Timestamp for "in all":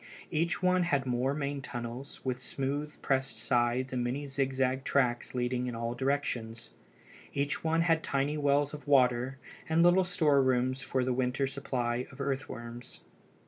5.67-5.93